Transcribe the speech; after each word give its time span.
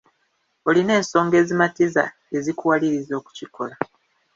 Olina 0.67 0.91
ensonga 0.99 1.35
ezimatiza 1.41 2.03
ezikuwaliriza 2.37 3.13
okukikola. 3.19 3.75